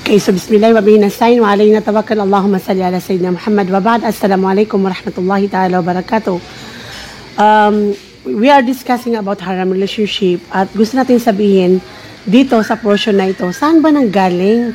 Okay, 0.00 0.18
so 0.18 0.34
bismillah 0.34 0.74
wa 0.74 0.82
bihi 0.82 0.98
nasta'in 0.98 1.38
wa 1.38 1.54
alayhi 1.54 1.70
natawakkal. 1.70 2.18
Allahumma 2.18 2.58
salli 2.58 2.82
ala 2.82 2.98
sayyidina 2.98 3.30
Muhammad 3.30 3.70
wa 3.70 3.78
ba'd. 3.78 4.02
Assalamu 4.02 4.50
alaikum 4.50 4.82
wa 4.82 4.90
rahmatullahi 4.90 5.46
ta'ala 5.46 5.78
wa 5.78 5.86
barakatuh. 5.86 6.34
Um, 7.38 7.94
we 8.26 8.50
are 8.50 8.58
discussing 8.58 9.14
about 9.14 9.38
haram 9.38 9.70
relationship 9.70 10.42
at 10.50 10.66
gusto 10.74 10.98
natin 10.98 11.22
sabihin 11.22 11.78
dito 12.26 12.58
sa 12.66 12.74
portion 12.74 13.16
na 13.16 13.30
ito, 13.30 13.46
saan 13.54 13.78
ba 13.78 13.94
nanggaling? 13.94 14.74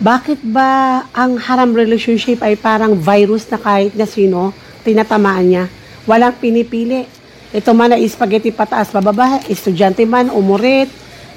Bakit 0.00 0.40
ba 0.40 1.04
ang 1.12 1.36
haram 1.36 1.76
relationship 1.76 2.40
ay 2.40 2.56
parang 2.56 2.96
virus 2.96 3.44
na 3.52 3.60
kahit 3.60 3.92
na 3.92 4.08
sino 4.08 4.56
tinatamaan 4.88 5.44
niya? 5.52 5.64
Walang 6.08 6.40
pinipili. 6.40 7.04
Ito 7.52 7.76
man 7.76 7.92
ay 7.92 8.08
spaghetti 8.08 8.48
pataas 8.48 8.88
bababa, 8.88 9.44
estudyante 9.52 10.02
man, 10.08 10.32
umurit, 10.32 10.88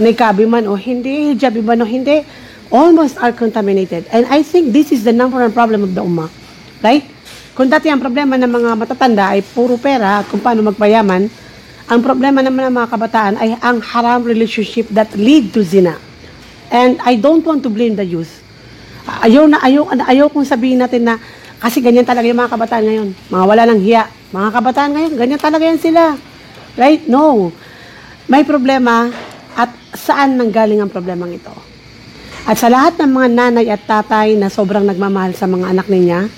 nikabi 0.02 0.44
man 0.48 0.68
o 0.68 0.76
hindi, 0.76 1.36
hijabi 1.36 1.64
man 1.64 1.82
o 1.82 1.86
hindi, 1.88 2.26
almost 2.74 3.16
are 3.22 3.32
contaminated. 3.32 4.08
And 4.12 4.28
I 4.28 4.42
think 4.42 4.74
this 4.74 4.92
is 4.92 5.04
the 5.04 5.14
number 5.14 5.40
one 5.40 5.54
problem 5.54 5.84
of 5.84 5.94
the 5.94 6.04
ummah. 6.04 6.30
Right? 6.84 7.08
Kung 7.56 7.72
dati 7.72 7.88
ang 7.88 8.04
problema 8.04 8.36
ng 8.36 8.52
mga 8.52 8.70
matatanda 8.76 9.32
ay 9.32 9.40
puro 9.42 9.80
pera 9.80 10.20
at 10.20 10.28
kung 10.28 10.44
paano 10.44 10.60
magpayaman, 10.68 11.32
ang 11.86 12.00
problema 12.02 12.42
naman 12.44 12.68
ng 12.68 12.76
mga 12.82 12.90
kabataan 12.92 13.34
ay 13.40 13.56
ang 13.62 13.80
haram 13.80 14.26
relationship 14.26 14.90
that 14.92 15.08
lead 15.16 15.54
to 15.56 15.64
zina. 15.64 15.96
And 16.74 16.98
I 17.06 17.16
don't 17.16 17.46
want 17.46 17.64
to 17.64 17.72
blame 17.72 17.96
the 17.96 18.04
youth. 18.04 18.42
Ayaw 19.06 19.46
na 19.46 19.62
ayaw, 19.62 19.94
ayaw 20.04 20.28
kong 20.34 20.50
sabihin 20.50 20.82
natin 20.82 21.06
na 21.06 21.22
kasi 21.62 21.80
ganyan 21.80 22.04
talaga 22.04 22.26
yung 22.28 22.42
mga 22.42 22.52
kabataan 22.52 22.84
ngayon. 22.84 23.10
Mga 23.30 23.46
wala 23.46 23.64
ng 23.70 23.80
hiya. 23.86 24.10
Mga 24.34 24.50
kabataan 24.52 24.92
ngayon, 24.98 25.12
ganyan 25.16 25.42
talaga 25.42 25.64
yan 25.64 25.80
sila. 25.80 26.18
Right? 26.76 27.08
No. 27.08 27.54
May 28.26 28.44
problema 28.44 29.14
at 29.56 29.72
saan 29.96 30.36
nanggaling 30.36 30.84
ang 30.84 30.92
problemang 30.92 31.32
ito? 31.32 31.52
At 32.46 32.62
sa 32.62 32.70
lahat 32.70 33.02
ng 33.02 33.10
mga 33.10 33.28
nanay 33.34 33.66
at 33.74 33.82
tatay 33.90 34.38
na 34.38 34.54
sobrang 34.54 34.86
nagmamahal 34.86 35.34
sa 35.34 35.50
mga 35.50 35.74
anak 35.74 35.88
niya, 35.90 36.30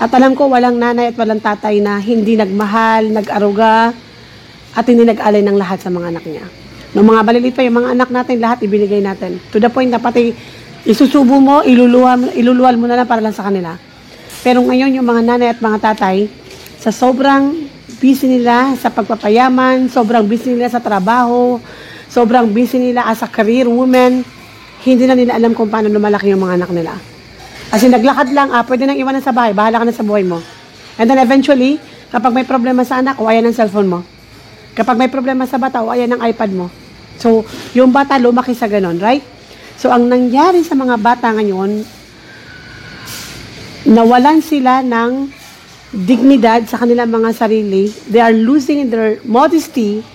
at 0.00 0.10
alam 0.10 0.32
ko 0.34 0.50
walang 0.50 0.80
nanay 0.80 1.12
at 1.12 1.16
walang 1.20 1.38
tatay 1.38 1.78
na 1.78 2.00
hindi 2.00 2.34
nagmahal, 2.34 3.12
nag-aruga, 3.12 3.92
at 4.74 4.84
hindi 4.88 5.06
nag-alay 5.06 5.42
ng 5.44 5.54
lahat 5.54 5.84
sa 5.84 5.90
mga 5.92 6.16
anak 6.16 6.24
niya. 6.26 6.46
Noong 6.94 7.08
mga 7.10 7.22
balilit 7.26 7.54
pa 7.54 7.62
yung 7.66 7.78
mga 7.82 7.94
anak 7.94 8.08
natin, 8.10 8.36
lahat 8.38 8.58
ibinigay 8.62 9.02
natin. 9.02 9.38
To 9.50 9.58
the 9.58 9.70
point 9.70 9.90
na 9.90 9.98
pati 9.98 10.34
isusubo 10.84 11.40
mo, 11.40 11.64
iluluwal, 11.64 12.36
iluluwal 12.36 12.76
mo 12.76 12.86
na 12.86 13.02
lang 13.02 13.08
para 13.08 13.24
lang 13.24 13.32
sa 13.32 13.48
kanila. 13.48 13.74
Pero 14.44 14.60
ngayon 14.60 14.92
yung 15.00 15.06
mga 15.08 15.22
nanay 15.24 15.48
at 15.56 15.58
mga 15.58 15.78
tatay, 15.80 16.28
sa 16.78 16.92
sobrang 16.92 17.64
busy 17.98 18.28
nila 18.28 18.76
sa 18.76 18.92
pagpapayaman, 18.92 19.88
sobrang 19.88 20.28
busy 20.28 20.52
nila 20.52 20.68
sa 20.68 20.84
trabaho, 20.84 21.56
sobrang 22.14 22.54
busy 22.54 22.78
nila 22.78 23.10
as 23.10 23.26
a 23.26 23.28
career 23.28 23.66
woman, 23.66 24.22
hindi 24.86 25.04
na 25.10 25.18
nila 25.18 25.34
alam 25.34 25.50
kung 25.50 25.66
paano 25.66 25.90
lumalaki 25.90 26.30
yung 26.30 26.46
mga 26.46 26.62
anak 26.62 26.70
nila. 26.70 26.94
Kasi 27.74 27.90
naglakad 27.90 28.30
lang, 28.30 28.54
ah, 28.54 28.62
pwede 28.62 28.86
nang 28.86 28.94
iwanan 28.94 29.18
sa 29.18 29.34
bahay, 29.34 29.50
bahala 29.50 29.82
ka 29.82 29.84
na 29.90 29.90
sa 29.90 30.06
buhay 30.06 30.22
mo. 30.22 30.38
And 30.94 31.10
then 31.10 31.18
eventually, 31.18 31.82
kapag 32.14 32.30
may 32.30 32.46
problema 32.46 32.86
sa 32.86 33.02
anak, 33.02 33.18
o 33.18 33.26
ayan 33.26 33.50
ang 33.50 33.56
cellphone 33.58 33.90
mo. 33.90 34.00
Kapag 34.78 34.94
may 34.94 35.10
problema 35.10 35.42
sa 35.42 35.58
bata, 35.58 35.82
o 35.82 35.90
ayan 35.90 36.14
ang 36.14 36.22
iPad 36.22 36.54
mo. 36.54 36.70
So, 37.18 37.42
yung 37.74 37.90
bata 37.90 38.14
lumaki 38.14 38.54
sa 38.54 38.70
ganon, 38.70 39.02
right? 39.02 39.26
So, 39.74 39.90
ang 39.90 40.06
nangyari 40.06 40.62
sa 40.62 40.78
mga 40.78 40.94
bata 41.02 41.34
ngayon, 41.34 41.82
nawalan 43.90 44.38
sila 44.38 44.86
ng 44.86 45.34
dignidad 45.90 46.62
sa 46.70 46.78
kanilang 46.78 47.10
mga 47.10 47.34
sarili. 47.34 47.90
They 48.06 48.22
are 48.22 48.34
losing 48.34 48.86
their 48.86 49.18
modesty 49.26 50.06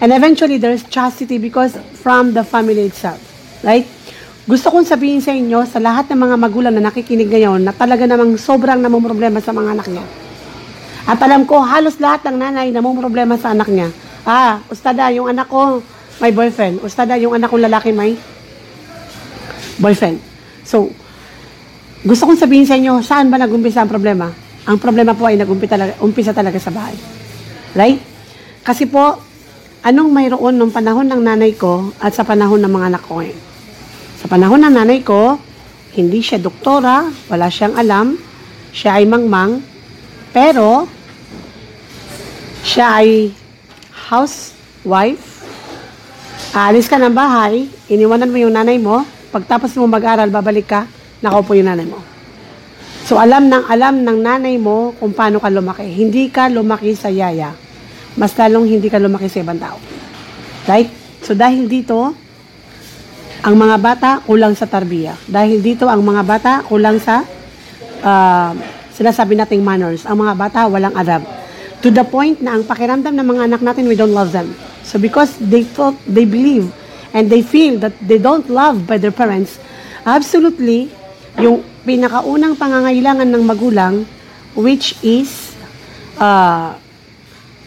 and 0.00 0.10
eventually 0.10 0.56
their 0.56 0.76
chastity 0.80 1.36
because 1.36 1.76
from 2.00 2.32
the 2.32 2.42
family 2.42 2.88
itself. 2.88 3.20
Right? 3.60 3.84
Gusto 4.48 4.72
kong 4.72 4.88
sabihin 4.88 5.20
sa 5.20 5.30
inyo, 5.36 5.62
sa 5.68 5.78
lahat 5.78 6.10
ng 6.10 6.20
mga 6.26 6.36
magulang 6.40 6.74
na 6.74 6.90
nakikinig 6.90 7.28
ngayon, 7.28 7.60
na 7.60 7.76
talaga 7.76 8.08
namang 8.08 8.34
sobrang 8.40 8.80
namumroblema 8.80 9.38
sa 9.38 9.52
mga 9.52 9.78
anak 9.78 9.86
niya. 9.92 10.06
At 11.06 11.20
alam 11.22 11.44
ko, 11.44 11.60
halos 11.60 12.00
lahat 12.00 12.26
ng 12.26 12.36
nanay 12.40 12.66
namumroblema 12.72 13.36
sa 13.36 13.52
anak 13.52 13.68
niya. 13.68 13.92
Ah, 14.24 14.64
ustada, 14.72 15.12
yung 15.12 15.28
anak 15.28 15.46
ko 15.46 15.84
may 16.18 16.32
boyfriend. 16.32 16.82
Ustada, 16.82 17.14
yung 17.20 17.36
anak 17.36 17.52
kong 17.52 17.62
lalaki 17.62 17.92
may 17.92 18.16
boyfriend. 19.78 20.18
So, 20.64 20.90
gusto 22.00 22.26
kong 22.26 22.40
sabihin 22.40 22.66
sa 22.66 22.80
inyo, 22.80 23.04
saan 23.04 23.28
ba 23.28 23.36
nag-umpisa 23.36 23.84
ang 23.84 23.92
problema? 23.92 24.32
Ang 24.64 24.80
problema 24.80 25.12
po 25.12 25.28
ay 25.28 25.36
nag-umpisa 25.36 25.76
talaga, 25.76 25.92
umpisa 26.00 26.32
talaga 26.32 26.58
sa 26.58 26.72
bahay. 26.72 26.96
Right? 27.76 28.00
Kasi 28.64 28.88
po, 28.88 29.29
anong 29.80 30.10
mayroon 30.12 30.56
nung 30.56 30.72
panahon 30.72 31.08
ng 31.08 31.22
nanay 31.24 31.56
ko 31.56 31.92
at 32.00 32.12
sa 32.12 32.24
panahon 32.24 32.60
ng 32.60 32.72
mga 32.72 32.86
anak 32.94 33.02
ko 33.08 33.20
ngayon? 33.20 33.40
Sa 34.20 34.26
panahon 34.28 34.60
ng 34.60 34.74
nanay 34.76 35.00
ko, 35.00 35.40
hindi 35.96 36.20
siya 36.20 36.36
doktora, 36.36 37.08
wala 37.32 37.48
siyang 37.48 37.74
alam, 37.74 38.20
siya 38.70 39.00
ay 39.00 39.08
mangmang, 39.08 39.64
pero 40.30 40.84
siya 42.60 43.00
ay 43.00 43.32
housewife, 44.12 45.42
aalis 46.52 46.86
ka 46.86 47.00
ng 47.00 47.16
bahay, 47.16 47.66
iniwanan 47.88 48.30
mo 48.30 48.38
yung 48.38 48.54
nanay 48.54 48.76
mo, 48.76 49.02
pagtapos 49.32 49.74
mo 49.80 49.88
mag-aral, 49.88 50.28
babalik 50.28 50.68
ka, 50.68 50.84
nakaupo 51.24 51.56
yung 51.56 51.72
nanay 51.72 51.88
mo. 51.88 51.98
So 53.08 53.18
alam 53.18 53.50
ng 53.50 53.66
alam 53.66 54.06
ng 54.06 54.18
nanay 54.22 54.54
mo 54.60 54.94
kung 54.94 55.10
paano 55.10 55.42
ka 55.42 55.50
lumaki. 55.50 55.82
Hindi 55.82 56.30
ka 56.30 56.46
lumaki 56.46 56.94
sa 56.94 57.10
yaya. 57.10 57.50
Mas 58.20 58.36
lalong 58.36 58.68
hindi 58.68 58.92
ka 58.92 59.00
lumaki 59.00 59.32
sa 59.32 59.40
ibang 59.40 59.56
tao. 59.56 59.80
Right? 60.68 60.92
So 61.24 61.32
dahil 61.32 61.64
dito, 61.64 62.12
ang 63.40 63.56
mga 63.56 63.76
bata 63.80 64.10
kulang 64.28 64.52
sa 64.52 64.68
tarbiya. 64.68 65.16
Dahil 65.24 65.64
dito, 65.64 65.88
ang 65.88 66.04
mga 66.04 66.22
bata 66.28 66.52
kulang 66.68 67.00
sa 67.00 67.24
uh, 68.04 68.52
sinasabi 68.92 69.32
nating 69.32 69.64
manners. 69.64 70.04
Ang 70.04 70.20
mga 70.20 70.34
bata 70.36 70.60
walang 70.68 70.92
adab. 70.92 71.24
To 71.80 71.88
the 71.88 72.04
point 72.04 72.44
na 72.44 72.60
ang 72.60 72.68
pakiramdam 72.68 73.16
ng 73.16 73.24
mga 73.24 73.42
anak 73.48 73.60
natin, 73.64 73.88
we 73.88 73.96
don't 73.96 74.12
love 74.12 74.36
them. 74.36 74.52
So 74.84 75.00
because 75.00 75.32
they 75.40 75.64
thought, 75.64 75.96
they 76.04 76.28
believe 76.28 76.68
and 77.16 77.32
they 77.32 77.40
feel 77.40 77.80
that 77.80 77.96
they 78.04 78.20
don't 78.20 78.52
love 78.52 78.84
by 78.84 79.00
their 79.00 79.14
parents, 79.14 79.56
absolutely, 80.04 80.92
yung 81.40 81.64
pinakaunang 81.88 82.60
pangangailangan 82.60 83.28
ng 83.32 83.42
magulang, 83.48 84.04
which 84.52 85.00
is, 85.00 85.56
uh, 86.20 86.76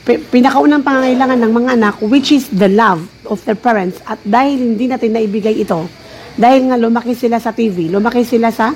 pinakaunang 0.03 0.84
pangangailangan 0.84 1.40
ng 1.40 1.52
mga 1.56 1.69
anak, 1.80 1.96
which 2.03 2.36
is 2.36 2.52
the 2.52 2.68
love 2.68 3.08
of 3.24 3.40
their 3.47 3.56
parents. 3.56 4.03
At 4.03 4.19
dahil 4.28 4.59
hindi 4.59 4.91
natin 4.91 5.16
naibigay 5.16 5.64
ito, 5.64 5.88
dahil 6.36 6.68
nga 6.68 6.75
lumaki 6.75 7.16
sila 7.16 7.40
sa 7.40 7.56
TV, 7.56 7.88
lumaki 7.88 8.28
sila 8.28 8.52
sa 8.52 8.75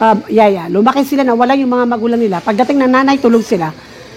uh, 0.00 0.16
yaya, 0.32 0.72
lumaki 0.72 1.04
sila 1.04 1.20
na 1.20 1.36
wala 1.36 1.52
yung 1.52 1.68
mga 1.68 1.84
magulang 1.84 2.20
nila. 2.20 2.40
Pagdating 2.40 2.80
ng 2.80 2.90
nanay, 2.90 3.20
tulog 3.20 3.44
sila. 3.44 3.68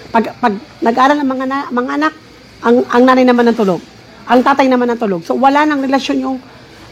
Pag, 0.08 0.32
pag 0.40 0.56
nag-aral 0.80 1.20
ng 1.20 1.28
mga, 1.28 1.44
na, 1.44 1.58
mga 1.68 1.90
anak, 2.00 2.12
ang, 2.64 2.76
ang 2.88 3.02
nanay 3.04 3.24
naman 3.28 3.44
ng 3.52 3.56
tulog. 3.58 3.80
Ang 4.28 4.40
tatay 4.40 4.66
naman 4.72 4.88
ng 4.96 4.98
tulog. 5.00 5.20
So, 5.28 5.36
wala 5.36 5.68
nang 5.68 5.84
relasyon 5.84 6.18
yung 6.24 6.36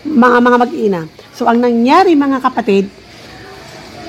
mga 0.05 0.37
mga 0.45 0.57
mag-ina. 0.61 1.01
So, 1.33 1.49
ang 1.49 1.65
nangyari 1.65 2.13
mga 2.13 2.45
kapatid, 2.45 2.93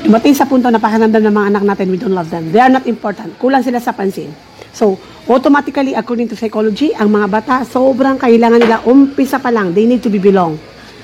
dumating 0.03 0.35
sa 0.35 0.44
punto 0.44 0.68
na 0.68 0.79
pakiramdam 0.79 1.24
ng 1.24 1.35
mga 1.35 1.47
anak 1.56 1.64
natin, 1.64 1.88
we 1.88 1.97
don't 1.97 2.14
love 2.14 2.28
them. 2.28 2.52
They 2.52 2.59
are 2.59 2.72
not 2.72 2.84
important. 2.84 3.40
Kulang 3.40 3.64
sila 3.64 3.79
sa 3.79 3.96
pansin. 3.96 4.47
So, 4.77 4.93
automatically, 5.25 5.97
according 5.97 6.29
to 6.29 6.38
psychology, 6.38 6.93
ang 6.93 7.09
mga 7.09 7.27
bata, 7.33 7.55
sobrang 7.65 8.21
kailangan 8.21 8.61
nila, 8.61 8.77
umpisa 8.85 9.41
pa 9.41 9.49
lang, 9.49 9.73
they 9.73 9.89
need 9.89 10.05
to 10.05 10.13
be 10.13 10.21
belong. 10.21 10.53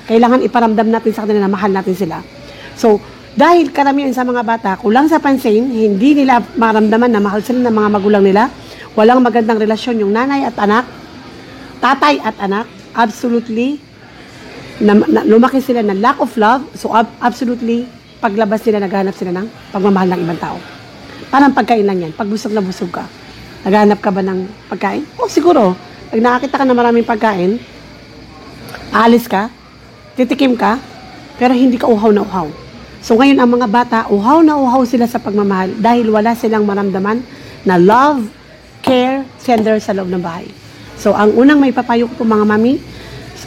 Kailangan 0.06 0.45
iparamdam 0.45 0.94
natin 0.94 1.09
sa 1.09 1.25
kanila 1.25 1.50
na 1.50 1.50
mahal 1.50 1.73
natin 1.73 1.97
sila. 1.97 2.22
So, 2.78 3.01
dahil 3.33 3.73
karamihan 3.73 4.13
sa 4.13 4.22
mga 4.22 4.45
bata, 4.45 4.69
kulang 4.78 5.09
sa 5.09 5.17
pansin, 5.17 5.73
hindi 5.73 6.13
nila 6.13 6.38
maramdaman 6.53 7.09
na 7.09 7.17
mahal 7.17 7.41
sila 7.41 7.66
ng 7.66 7.73
mga 7.73 7.89
magulang 7.97 8.22
nila, 8.22 8.53
walang 8.94 9.25
magandang 9.25 9.57
relasyon 9.57 10.06
yung 10.06 10.13
nanay 10.13 10.45
at 10.45 10.53
anak, 10.62 10.85
tatay 11.81 12.22
at 12.22 12.38
anak, 12.38 12.69
absolutely, 12.94 13.81
na, 14.78 14.94
na, 15.01 15.25
lumaki 15.25 15.57
sila 15.66 15.81
ng 15.81 15.97
lack 15.97 16.21
of 16.21 16.30
love, 16.38 16.62
so 16.77 16.94
ab, 16.94 17.09
absolutely, 17.25 17.89
paglabas 18.21 18.62
nila, 18.69 18.86
naghanap 18.86 19.18
sila 19.18 19.33
ng 19.33 19.50
pagmamahal 19.74 20.13
ng 20.13 20.21
ibang 20.30 20.38
tao. 20.38 20.57
Parang 21.33 21.50
pagkain 21.50 21.89
lang 21.89 22.06
yan, 22.06 22.13
pag 22.13 22.30
busog 22.30 22.53
na 22.53 22.62
busog 22.62 22.94
ka. 22.94 23.23
Naghanap 23.63 24.00
ka 24.04 24.12
ba 24.12 24.19
ng 24.19 24.44
pagkain? 24.68 25.07
O 25.15 25.31
siguro, 25.31 25.75
pag 26.12 26.19
nakakita 26.19 26.60
ka 26.60 26.65
na 26.68 26.75
maraming 26.75 27.07
pagkain, 27.07 27.57
aalis 28.92 29.25
ka, 29.25 29.48
titikim 30.19 30.54
ka, 30.60 30.77
pero 31.39 31.56
hindi 31.56 31.80
ka 31.80 31.88
uhaw 31.88 32.12
na 32.12 32.21
uhaw. 32.27 32.48
So 33.04 33.19
ngayon 33.19 33.39
ang 33.39 33.51
mga 33.60 33.68
bata, 33.68 33.98
uhaw 34.07 34.44
na 34.44 34.56
uhaw 34.56 34.83
sila 34.88 35.07
sa 35.07 35.19
pagmamahal 35.19 35.75
dahil 35.80 36.07
wala 36.12 36.36
silang 36.36 36.63
maramdaman 36.63 37.19
na 37.68 37.75
love, 37.80 38.27
care, 38.83 39.27
tender 39.44 39.80
sa 39.80 39.92
loob 39.95 40.07
ng 40.12 40.24
bahay. 40.24 40.48
So 41.00 41.12
ang 41.12 41.36
unang 41.36 41.60
may 41.60 41.75
papayo 41.75 42.07
ko 42.12 42.24
po 42.24 42.24
mga 42.24 42.48
mami, 42.48 42.80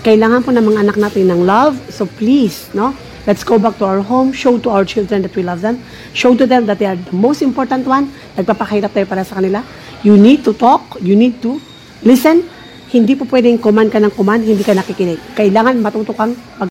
kailangan 0.05 0.45
po 0.45 0.53
ng 0.53 0.65
mga 0.65 0.81
anak 0.87 0.97
natin 1.01 1.29
ng 1.29 1.41
love. 1.45 1.77
So 1.89 2.05
please, 2.05 2.69
no? 2.77 2.93
Let's 3.27 3.43
go 3.43 3.59
back 3.59 3.83
to 3.83 3.85
our 3.91 4.07
home, 4.07 4.31
show 4.31 4.55
to 4.55 4.71
our 4.71 4.87
children 4.87 5.27
that 5.27 5.35
we 5.35 5.43
love 5.43 5.59
them, 5.59 5.83
show 6.15 6.39
to 6.39 6.47
them 6.47 6.71
that 6.71 6.79
they 6.79 6.87
are 6.87 6.95
the 6.95 7.11
most 7.11 7.43
important 7.43 7.83
one, 7.83 8.07
nagpapakahirap 8.39 8.95
tayo 8.95 9.03
para 9.03 9.27
sa 9.27 9.43
kanila. 9.43 9.67
You 10.07 10.15
need 10.15 10.47
to 10.47 10.55
talk, 10.55 11.03
you 11.03 11.19
need 11.19 11.43
to 11.43 11.59
listen. 12.07 12.47
Hindi 12.95 13.19
po 13.19 13.27
pwedeng 13.27 13.59
command 13.59 13.91
ka 13.91 13.99
ng 13.99 14.15
command, 14.15 14.47
hindi 14.47 14.63
ka 14.63 14.79
nakikinig. 14.79 15.19
Kailangan 15.35 15.75
matuto 15.83 16.15
kang 16.15 16.39
mag... 16.39 16.71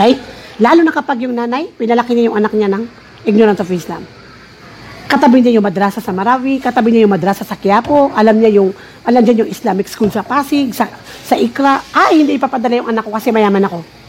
Right? 0.00 0.16
Lalo 0.64 0.80
na 0.80 0.96
kapag 0.96 1.28
yung 1.28 1.36
nanay, 1.36 1.68
pinalaki 1.76 2.16
niya 2.16 2.32
yung 2.32 2.40
anak 2.40 2.56
niya 2.56 2.72
ng 2.72 2.88
ignorant 3.28 3.60
of 3.60 3.68
Islam. 3.68 4.00
Katabi 5.12 5.44
niya 5.44 5.60
yung 5.60 5.66
madrasa 5.68 6.00
sa 6.00 6.16
Marawi, 6.16 6.56
katabi 6.56 6.88
niya 6.88 7.04
yung 7.04 7.12
madrasa 7.12 7.44
sa 7.44 7.60
Quiapo, 7.60 8.16
alam 8.16 8.40
niya 8.40 8.48
yung, 8.56 8.72
alam 9.04 9.20
niya 9.20 9.44
yung 9.44 9.50
Islamic 9.52 9.92
school 9.92 10.08
sa 10.08 10.24
Pasig, 10.24 10.72
sa, 10.72 10.88
sa 11.20 11.36
Ikra. 11.36 11.84
Ay, 11.92 12.24
hindi 12.24 12.40
ipapadala 12.40 12.80
yung 12.80 12.88
anak 12.88 13.04
ko 13.04 13.12
kasi 13.12 13.28
mayaman 13.28 13.68
ako. 13.68 13.99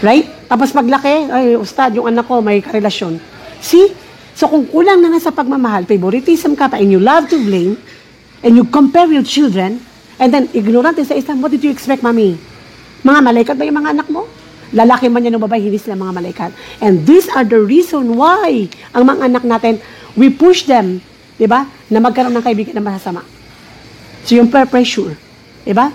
Right? 0.00 0.28
Tapos 0.48 0.72
paglaki, 0.72 1.28
ay, 1.30 1.56
ustad, 1.56 1.94
yung 1.96 2.08
anak 2.08 2.26
ko 2.28 2.40
may 2.40 2.60
karelasyon. 2.60 3.20
See? 3.60 3.92
So 4.36 4.48
kung 4.48 4.64
kulang 4.68 5.04
na 5.04 5.12
nga 5.12 5.20
sa 5.20 5.32
pagmamahal, 5.32 5.84
favoritism 5.84 6.56
ka 6.56 6.72
pa, 6.72 6.80
and 6.80 6.88
you 6.88 7.00
love 7.02 7.28
to 7.28 7.36
blame, 7.36 7.76
and 8.40 8.56
you 8.56 8.64
compare 8.64 9.08
your 9.08 9.24
children, 9.24 9.80
and 10.16 10.32
then 10.32 10.48
ignorant 10.56 10.96
sa 11.04 11.12
Islam, 11.12 11.44
what 11.44 11.52
did 11.52 11.60
you 11.60 11.72
expect, 11.72 12.00
mami? 12.00 12.40
Mga 13.04 13.20
malaikat 13.20 13.54
ba 13.56 13.64
yung 13.68 13.78
mga 13.80 13.92
anak 13.96 14.08
mo? 14.08 14.24
Lalaki 14.70 15.10
man 15.10 15.26
yan 15.26 15.34
o 15.34 15.42
babae, 15.42 15.60
hindi 15.60 15.82
sila 15.82 15.98
mga 15.98 16.14
malaikat. 16.14 16.50
And 16.78 17.02
these 17.02 17.26
are 17.32 17.42
the 17.42 17.58
reason 17.58 18.14
why 18.14 18.70
ang 18.94 19.04
mga 19.08 19.28
anak 19.28 19.44
natin, 19.44 19.82
we 20.14 20.30
push 20.30 20.64
them, 20.64 21.02
di 21.36 21.44
ba, 21.50 21.66
na 21.90 21.98
magkaroon 21.98 22.32
ng 22.32 22.44
kaibigan 22.44 22.78
na 22.78 22.84
masasama. 22.84 23.26
So 24.24 24.38
yung 24.38 24.46
peer 24.46 24.68
pressure, 24.70 25.18
di 25.66 25.74
ba? 25.74 25.90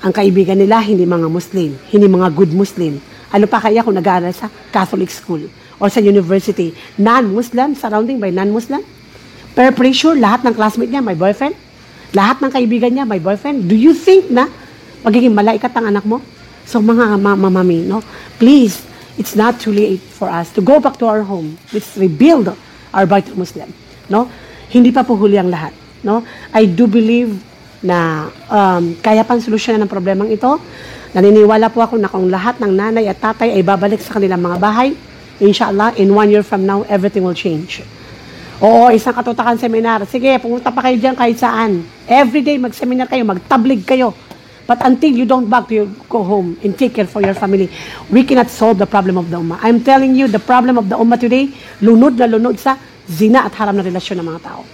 Ang 0.00 0.12
kaibigan 0.12 0.56
nila, 0.56 0.80
hindi 0.80 1.04
mga 1.04 1.28
Muslim, 1.28 1.76
hindi 1.92 2.06
mga 2.08 2.28
good 2.32 2.52
Muslim. 2.54 2.96
Ano 3.34 3.50
pa 3.50 3.58
kaya 3.58 3.82
kung 3.82 3.98
nag-aaral 3.98 4.30
sa 4.30 4.46
Catholic 4.70 5.10
school 5.10 5.50
or 5.82 5.90
sa 5.90 5.98
university, 5.98 6.70
non-Muslim, 6.94 7.74
surrounding 7.74 8.22
by 8.22 8.30
non-Muslim? 8.30 8.78
Peer 9.58 9.74
pressure, 9.74 10.14
lahat 10.14 10.46
ng 10.46 10.54
classmate 10.54 10.94
niya 10.94 11.02
may 11.02 11.18
boyfriend? 11.18 11.58
Lahat 12.14 12.38
ng 12.38 12.50
kaibigan 12.54 12.94
niya 12.94 13.02
may 13.02 13.18
boyfriend? 13.18 13.66
Do 13.66 13.74
you 13.74 13.90
think 13.90 14.30
na 14.30 14.46
magiging 15.02 15.34
malaikat 15.34 15.74
ang 15.74 15.90
anak 15.90 16.06
mo? 16.06 16.22
So 16.62 16.78
mga 16.78 17.18
ma- 17.18 17.34
mamami, 17.34 17.82
no? 17.82 18.06
Please, 18.38 18.86
it's 19.18 19.34
not 19.34 19.58
too 19.58 19.74
late 19.74 19.98
for 19.98 20.30
us 20.30 20.54
to 20.54 20.62
go 20.62 20.78
back 20.78 20.94
to 21.02 21.10
our 21.10 21.26
home. 21.26 21.58
Let's 21.74 21.98
rebuild 21.98 22.54
our 22.94 23.06
Baitul 23.06 23.34
Muslim, 23.34 23.66
no? 24.06 24.30
Hindi 24.70 24.94
pa 24.94 25.02
po 25.02 25.18
huli 25.18 25.42
ang 25.42 25.50
lahat, 25.50 25.74
no? 26.06 26.22
I 26.54 26.70
do 26.70 26.86
believe 26.86 27.34
na 27.84 28.30
um, 28.46 28.96
kaya 29.02 29.26
pang 29.26 29.42
solusyonan 29.42 29.84
ng 29.84 29.90
problemang 29.90 30.30
ito. 30.30 30.56
Naniniwala 31.14 31.70
po 31.70 31.78
ako 31.78 31.94
na 32.02 32.10
kung 32.10 32.26
lahat 32.26 32.58
ng 32.58 32.74
nanay 32.74 33.06
at 33.06 33.22
tatay 33.22 33.54
ay 33.54 33.62
babalik 33.62 34.02
sa 34.02 34.18
kanilang 34.18 34.42
mga 34.42 34.58
bahay, 34.58 34.98
inshallah, 35.38 35.94
in 35.94 36.10
one 36.10 36.26
year 36.26 36.42
from 36.42 36.66
now, 36.66 36.82
everything 36.90 37.22
will 37.22 37.38
change. 37.38 37.86
Oo, 38.58 38.90
isang 38.90 39.14
katutakan 39.14 39.54
seminar. 39.54 40.02
Sige, 40.10 40.34
pumunta 40.42 40.74
pa 40.74 40.82
kayo 40.82 40.98
dyan 40.98 41.14
kahit 41.14 41.38
saan. 41.38 41.86
Every 42.10 42.42
day 42.42 42.58
mag-seminar 42.58 43.06
kayo, 43.06 43.22
magtablig 43.22 43.86
kayo. 43.86 44.10
But 44.66 44.82
until 44.82 45.14
you 45.14 45.22
don't 45.22 45.46
back 45.46 45.70
to 45.70 45.86
go 46.10 46.26
home 46.26 46.58
and 46.66 46.74
take 46.74 46.98
care 46.98 47.06
for 47.06 47.22
your 47.22 47.38
family, 47.38 47.70
we 48.10 48.26
cannot 48.26 48.50
solve 48.50 48.82
the 48.82 48.88
problem 48.90 49.14
of 49.14 49.30
the 49.30 49.38
ummah. 49.38 49.62
I'm 49.62 49.86
telling 49.86 50.18
you, 50.18 50.26
the 50.26 50.42
problem 50.42 50.82
of 50.82 50.90
the 50.90 50.98
ummah 50.98 51.20
today, 51.20 51.46
lunod 51.78 52.18
na 52.18 52.26
lunod 52.26 52.58
sa 52.58 52.74
zina 53.06 53.46
at 53.46 53.54
haram 53.54 53.78
na 53.78 53.86
relasyon 53.86 54.18
ng 54.18 54.26
mga 54.34 54.40
tao. 54.50 54.66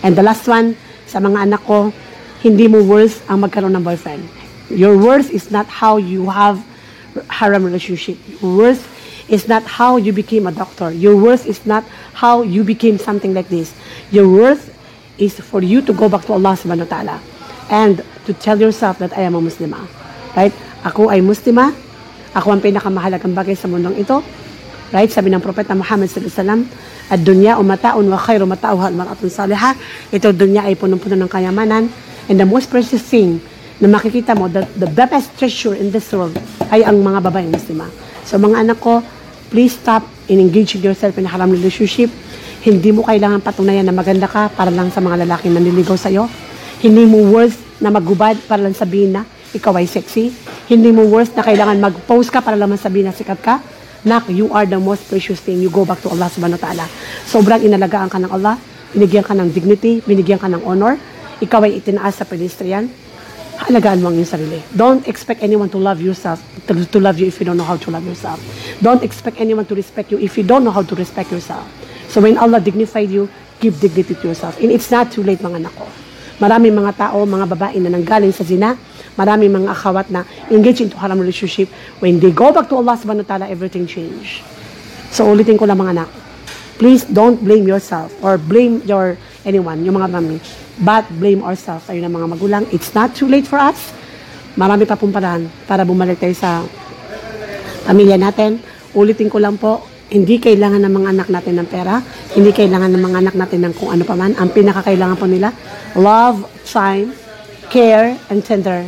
And 0.00 0.16
the 0.16 0.24
last 0.24 0.48
one, 0.48 0.72
sa 1.04 1.20
mga 1.20 1.52
anak 1.52 1.68
ko, 1.68 1.92
hindi 2.40 2.64
mo 2.64 2.80
worth 2.80 3.28
ang 3.28 3.44
magkaroon 3.44 3.76
ng 3.76 3.84
boyfriend. 3.84 4.41
Your 4.72 4.96
worth 4.96 5.28
is 5.30 5.52
not 5.52 5.68
how 5.68 6.00
you 6.00 6.32
have 6.32 6.64
haram 7.28 7.64
relationship. 7.64 8.16
Your 8.40 8.56
worth 8.56 8.82
is 9.28 9.48
not 9.48 9.64
how 9.64 9.96
you 9.96 10.12
became 10.12 10.46
a 10.46 10.52
doctor. 10.52 10.90
Your 10.90 11.16
worth 11.16 11.46
is 11.46 11.64
not 11.68 11.84
how 12.16 12.42
you 12.42 12.64
became 12.64 12.96
something 12.96 13.34
like 13.36 13.48
this. 13.48 13.76
Your 14.10 14.28
worth 14.28 14.72
is 15.20 15.36
for 15.38 15.62
you 15.62 15.84
to 15.84 15.92
go 15.92 16.08
back 16.08 16.24
to 16.26 16.32
Allah 16.32 16.56
subhanahu 16.56 16.88
wa 16.88 16.92
ta'ala 16.92 17.16
and 17.68 18.00
to 18.24 18.32
tell 18.32 18.56
yourself 18.56 18.98
that 18.98 19.12
I 19.12 19.28
am 19.28 19.36
a 19.36 19.42
Muslimah. 19.44 19.84
Right? 20.32 20.52
Ako 20.88 21.12
ay 21.12 21.20
Muslima. 21.20 21.72
Ako 22.32 22.56
ang 22.56 22.64
pinakamahalagang 22.64 23.36
bagay 23.36 23.52
sa 23.52 23.68
mundong 23.68 24.00
ito. 24.00 24.24
Right? 24.88 25.12
Sabi 25.12 25.28
ng 25.28 25.40
Propeta 25.44 25.76
Muhammad 25.76 26.08
sallallahu 26.08 26.32
alaihi 26.32 26.40
wasallam, 26.40 26.60
"Ad-dunya 27.12 27.52
umataun 27.60 28.08
wa 28.08 28.16
khairu 28.16 28.48
mata'uha 28.48 28.88
al-mar'atun 28.88 29.28
salihah." 29.28 29.76
Ito 30.12 30.32
dunya 30.32 30.64
ay 30.64 30.76
punong-puno 30.80 31.16
ng 31.16 31.28
kayamanan 31.28 31.92
and 32.28 32.36
the 32.40 32.48
most 32.48 32.72
precious 32.72 33.04
thing 33.04 33.40
na 33.82 33.90
makikita 33.90 34.38
mo, 34.38 34.46
the, 34.46 34.62
the 34.78 34.86
best 34.86 35.34
treasure 35.34 35.74
in 35.74 35.90
this 35.90 36.06
world 36.14 36.38
ay 36.70 36.86
ang 36.86 37.02
mga 37.02 37.18
babaeng 37.18 37.50
Muslima. 37.50 37.90
So 38.22 38.38
mga 38.38 38.62
anak 38.62 38.78
ko, 38.78 39.02
please 39.50 39.74
stop 39.74 40.06
in 40.30 40.38
engaging 40.38 40.86
yourself 40.86 41.18
in 41.18 41.26
haram 41.26 41.50
relationship. 41.50 42.06
Hindi 42.62 42.94
mo 42.94 43.02
kailangan 43.02 43.42
patunayan 43.42 43.82
na 43.82 43.90
maganda 43.90 44.30
ka 44.30 44.54
para 44.54 44.70
lang 44.70 44.94
sa 44.94 45.02
mga 45.02 45.26
lalaking 45.26 45.50
nanliligaw 45.50 45.98
sa'yo. 45.98 46.30
Hindi 46.78 47.10
mo 47.10 47.26
worth 47.34 47.58
na 47.82 47.90
magubad 47.90 48.38
para 48.46 48.62
lang 48.62 48.70
sabihin 48.70 49.18
na 49.18 49.26
ikaw 49.50 49.74
ay 49.74 49.90
sexy. 49.90 50.30
Hindi 50.70 50.94
mo 50.94 51.02
worth 51.10 51.34
na 51.34 51.42
kailangan 51.42 51.82
mag-post 51.82 52.30
ka 52.30 52.38
para 52.38 52.54
lang 52.54 52.70
sabihin 52.78 53.10
na 53.10 53.14
sikat 53.14 53.42
ka. 53.42 53.58
Nak, 54.06 54.30
you 54.30 54.46
are 54.54 54.66
the 54.66 54.78
most 54.78 55.10
precious 55.10 55.42
thing. 55.42 55.58
You 55.58 55.74
go 55.74 55.82
back 55.82 55.98
to 56.06 56.10
Allah 56.10 56.30
subhanahu 56.30 56.58
wa 56.58 56.64
ta'ala. 56.70 56.86
Sobrang 57.26 57.58
inalagaan 57.58 58.06
ka 58.06 58.22
ng 58.22 58.30
Allah. 58.30 58.58
Binigyan 58.94 59.26
ka 59.26 59.34
ng 59.34 59.50
dignity. 59.50 60.02
Binigyan 60.06 60.38
ka 60.38 60.46
ng 60.46 60.62
honor. 60.62 60.98
Ikaw 61.42 61.66
ay 61.66 61.82
itinaas 61.82 62.18
sa 62.18 62.26
pedestrian. 62.26 62.86
Halagaan 63.62 64.02
mo 64.02 64.10
ang 64.10 64.18
iyong 64.18 64.26
sarili. 64.26 64.58
Don't 64.74 65.06
expect 65.06 65.38
anyone 65.38 65.70
to 65.70 65.78
love 65.78 66.02
yourself, 66.02 66.42
to, 66.66 66.74
to 66.74 66.98
love 66.98 67.22
you 67.22 67.30
if 67.30 67.38
you 67.38 67.46
don't 67.46 67.54
know 67.54 67.66
how 67.66 67.78
to 67.78 67.88
love 67.94 68.02
yourself. 68.02 68.42
Don't 68.82 69.06
expect 69.06 69.38
anyone 69.38 69.62
to 69.70 69.74
respect 69.78 70.10
you 70.10 70.18
if 70.18 70.34
you 70.34 70.42
don't 70.42 70.66
know 70.66 70.74
how 70.74 70.82
to 70.82 70.94
respect 70.98 71.30
yourself. 71.30 71.62
So 72.10 72.18
when 72.18 72.34
Allah 72.42 72.58
dignified 72.58 73.14
you, 73.14 73.30
give 73.62 73.78
dignity 73.78 74.18
to 74.18 74.24
yourself. 74.34 74.58
And 74.58 74.74
it's 74.74 74.90
not 74.90 75.14
too 75.14 75.22
late 75.22 75.38
mga 75.38 75.62
anak 75.62 75.74
ko. 75.78 75.86
Maraming 76.42 76.74
mga 76.74 76.98
tao, 76.98 77.22
mga 77.22 77.46
babae 77.54 77.78
na 77.78 77.94
nanggaling 77.94 78.34
sa 78.34 78.42
zina, 78.42 78.74
maraming 79.14 79.54
mga 79.54 79.70
akhawat 79.70 80.10
na 80.10 80.26
engage 80.50 80.82
into 80.82 80.98
haram 80.98 81.22
relationship. 81.22 81.70
When 82.02 82.18
they 82.18 82.34
go 82.34 82.50
back 82.50 82.66
to 82.74 82.82
Allah 82.82 82.98
subhanahu 82.98 83.22
wa 83.22 83.30
ta'ala, 83.30 83.46
everything 83.46 83.86
change. 83.86 84.42
So 85.14 85.30
ulitin 85.30 85.54
ko 85.54 85.70
lang 85.70 85.78
mga 85.78 86.02
anak, 86.02 86.10
please 86.82 87.06
don't 87.06 87.38
blame 87.38 87.62
yourself 87.62 88.10
or 88.26 88.42
blame 88.42 88.82
your 88.90 89.14
anyone, 89.44 89.82
yung 89.82 89.98
mga 89.98 90.08
mami, 90.10 90.38
but 90.82 91.06
blame 91.18 91.42
ourselves, 91.42 91.86
ayun 91.90 92.06
ang 92.06 92.14
mga 92.14 92.28
magulang. 92.38 92.62
It's 92.70 92.94
not 92.94 93.14
too 93.14 93.26
late 93.26 93.46
for 93.46 93.58
us. 93.58 93.94
Marami 94.54 94.84
pa 94.84 94.98
pong 94.98 95.14
paraan 95.14 95.48
para 95.64 95.82
bumalik 95.82 96.20
tayo 96.20 96.34
sa 96.36 96.60
pamilya 97.88 98.20
natin. 98.20 98.60
Ulitin 98.92 99.32
ko 99.32 99.40
lang 99.40 99.56
po, 99.56 99.80
hindi 100.12 100.36
kailangan 100.36 100.84
ng 100.84 100.92
mga 100.92 101.08
anak 101.16 101.28
natin 101.32 101.54
ng 101.56 101.68
pera, 101.72 102.04
hindi 102.36 102.52
kailangan 102.52 102.92
ng 102.92 103.02
mga 103.02 103.16
anak 103.24 103.34
natin 103.34 103.60
ng 103.64 103.72
kung 103.72 103.88
ano 103.88 104.04
pa 104.04 104.12
man. 104.12 104.36
Ang 104.36 104.52
pinakakailangan 104.52 105.16
po 105.16 105.24
nila, 105.24 105.56
love, 105.96 106.44
time, 106.68 107.16
care, 107.72 108.20
and 108.28 108.44
tender, 108.44 108.84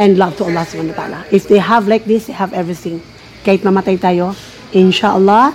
and 0.00 0.16
love 0.16 0.32
to 0.40 0.48
Allah 0.48 0.64
subhanahu 0.64 0.96
wa 0.96 0.98
ta'ala. 1.04 1.18
If 1.28 1.52
they 1.52 1.60
have 1.60 1.84
like 1.84 2.08
this, 2.08 2.32
they 2.32 2.36
have 2.36 2.56
everything. 2.56 3.04
Kahit 3.44 3.60
mamatay 3.60 4.00
tayo, 4.00 4.32
inshallah, 4.72 5.52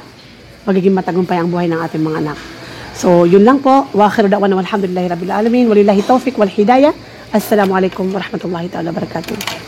magiging 0.69 0.93
matagumpay 0.93 1.41
ang 1.41 1.49
buhay 1.49 1.65
ng 1.65 1.81
ating 1.81 2.03
mga 2.05 2.17
anak. 2.21 2.56
So, 2.97 3.29
yun 3.29 3.45
lang 3.45 3.61
po. 3.61 3.85
Wa 3.93 4.09
akhiru 4.09 4.25
da'wana 4.25 4.57
walhamdulillahi 4.57 5.13
rabbil 5.13 5.29
alamin. 5.29 5.69
Walillahi 5.69 6.01
tawfiq 6.01 6.33
wal 6.41 6.49
hidayah. 6.49 6.97
Assalamualaikum 7.29 8.09
warahmatullahi 8.09 8.73
ta'ala 8.73 8.89
wabarakatuh. 8.89 9.66